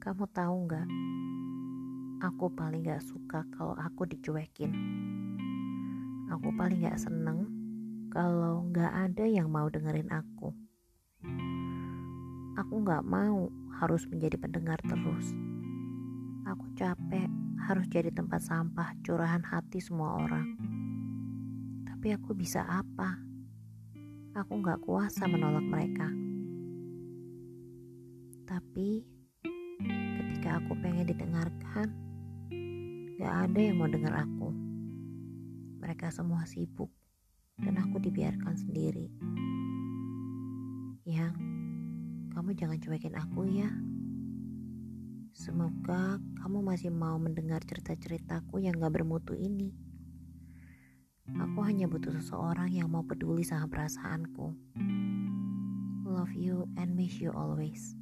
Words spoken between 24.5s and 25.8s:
gak kuasa menolak